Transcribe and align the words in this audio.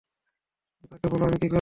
তাকে 0.91 1.07
বলো 1.11 1.23
আমি 1.23 1.37
কি 1.37 1.47
করছি। 1.47 1.49